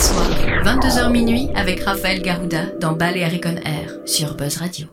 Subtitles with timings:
[0.00, 0.30] soir,
[0.64, 4.86] 22h minuit, avec Raphaël Garouda dans Balearic on Air sur Buzz Radio.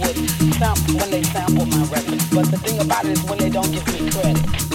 [0.00, 2.28] would sample when they sample my records.
[2.30, 4.67] But the thing about it is when they don't give me credit.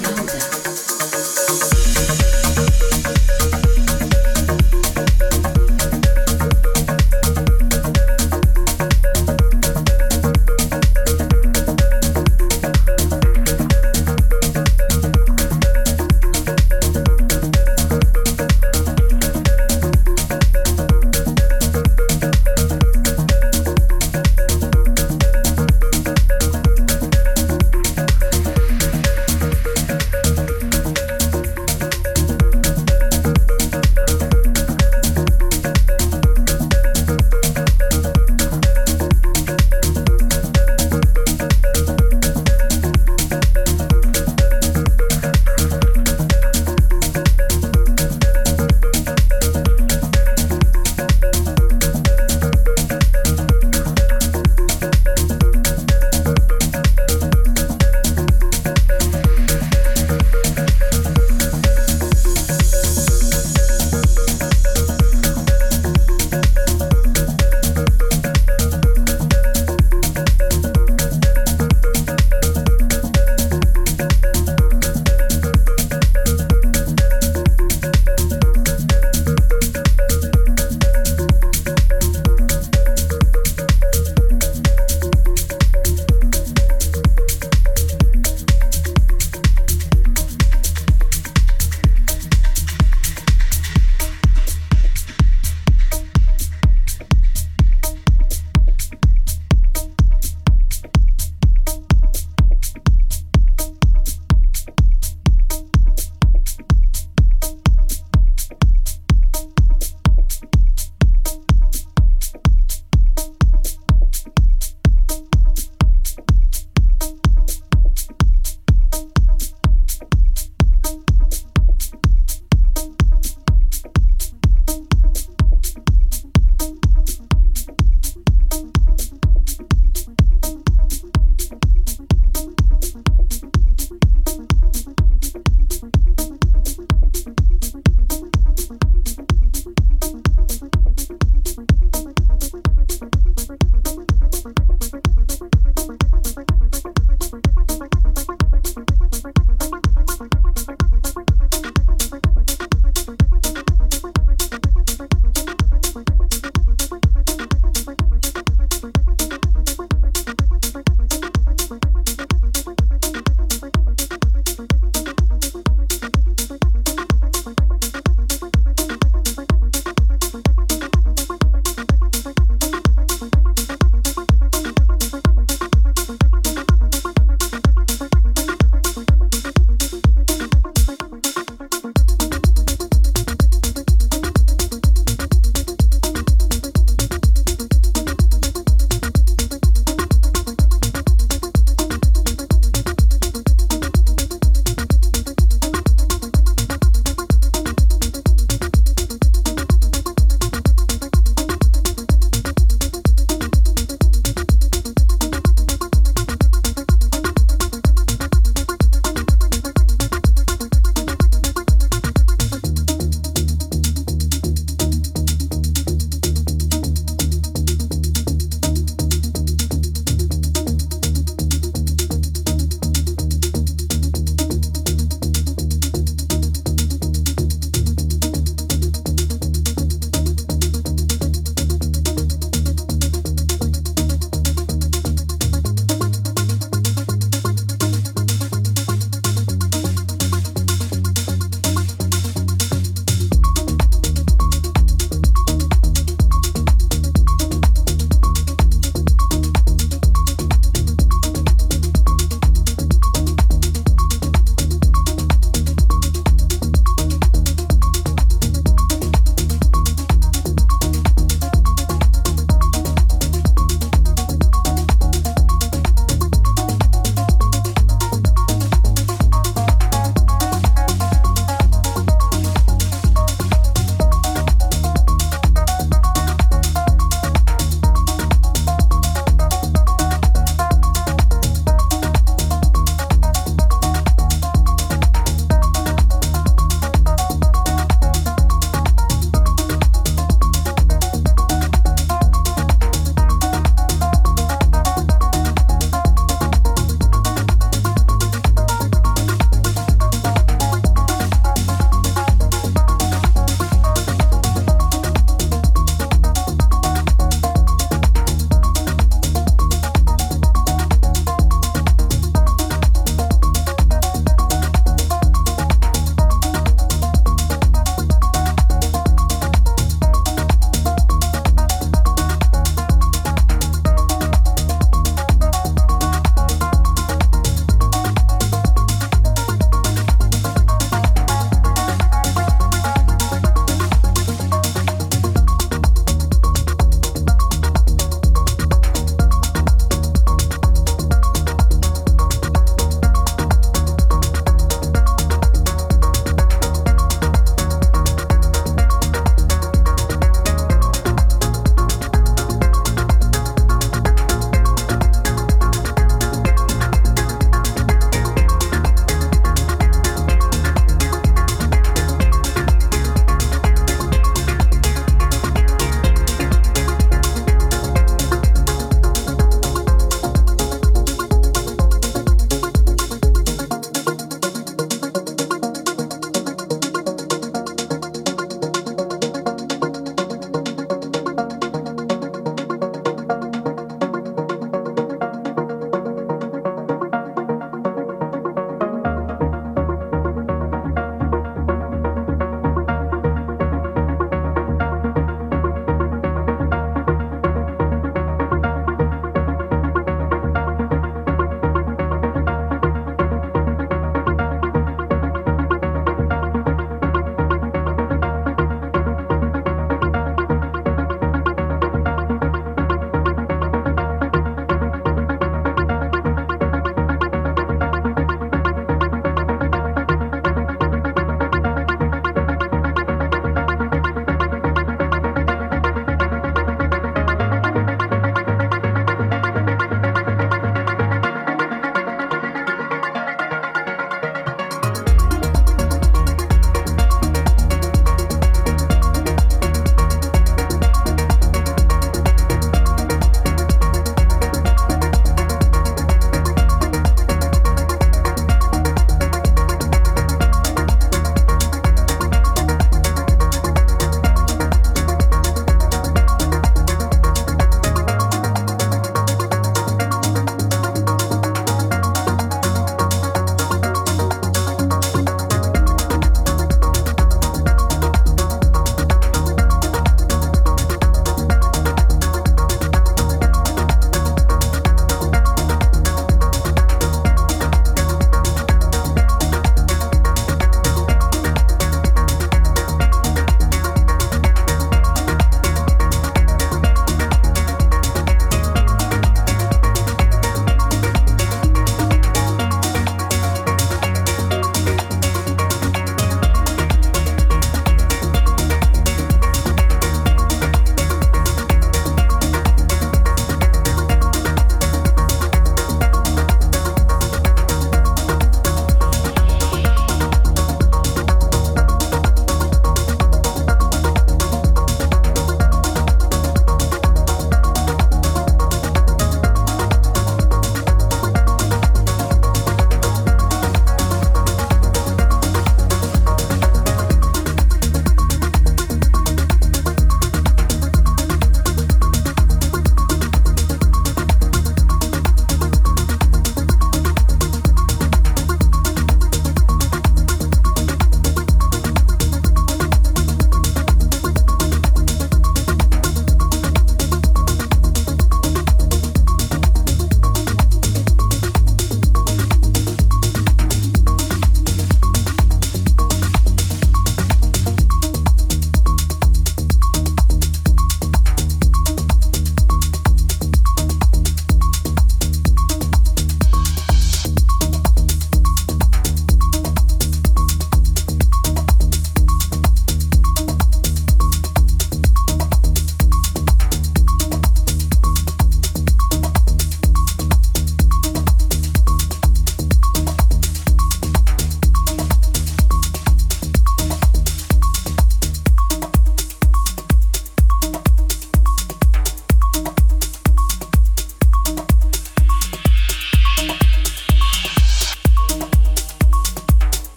[0.00, 0.41] know that.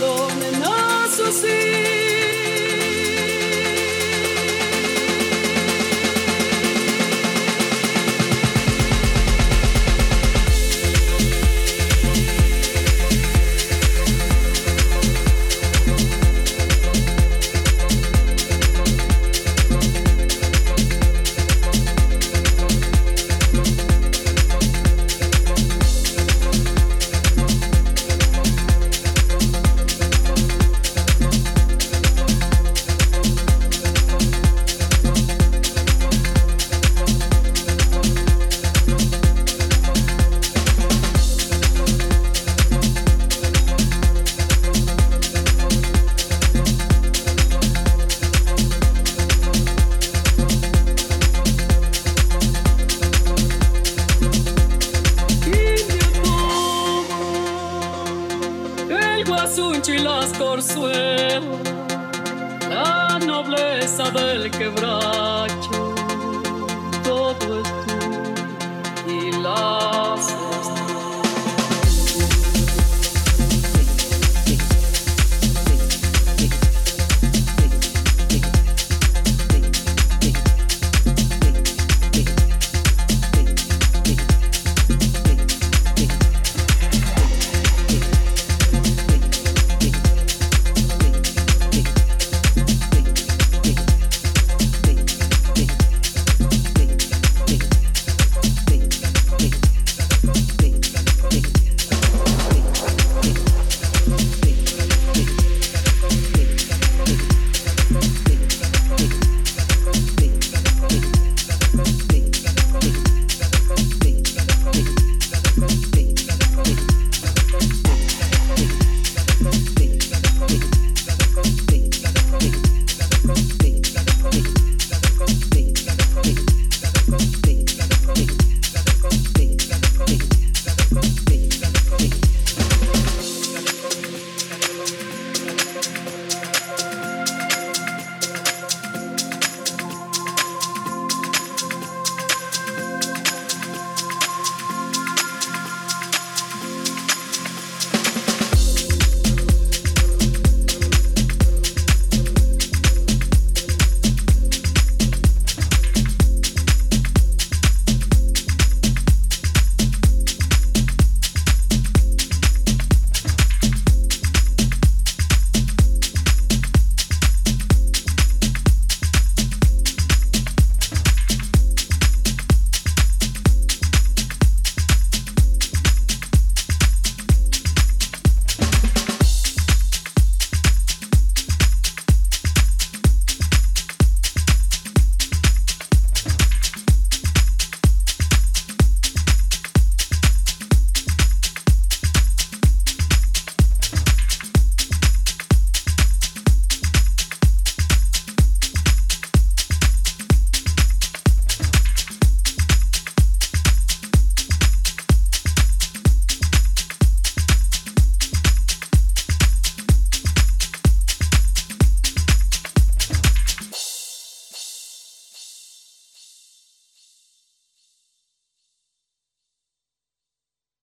[0.00, 1.42] No abandonen a sus